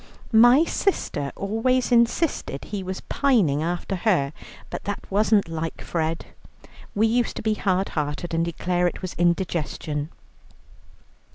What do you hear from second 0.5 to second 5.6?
sister always insisted he was pining after her, but that wasn't